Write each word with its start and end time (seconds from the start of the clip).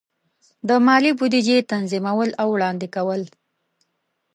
د 0.67 0.69
مالی 0.85 1.11
بودیجې 1.19 1.57
تنظیمول 1.71 2.29
او 2.41 2.47
وړاندې 2.55 2.87
کول. 2.95 3.21